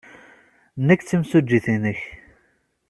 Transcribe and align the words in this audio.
Nekk 0.85 1.01
d 1.03 1.05
timsujjit-nnek. 1.07 1.99